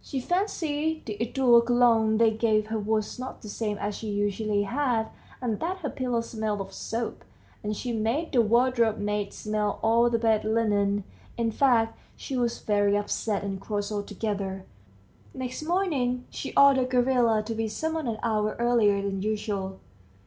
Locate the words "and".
5.38-5.60, 7.62-7.76, 13.44-13.60